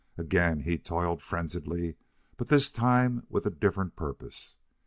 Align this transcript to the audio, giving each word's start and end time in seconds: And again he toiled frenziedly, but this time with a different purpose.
And 0.17 0.25
again 0.25 0.61
he 0.61 0.79
toiled 0.79 1.21
frenziedly, 1.21 1.95
but 2.35 2.47
this 2.47 2.71
time 2.71 3.27
with 3.29 3.45
a 3.45 3.51
different 3.51 3.95
purpose. 3.95 4.57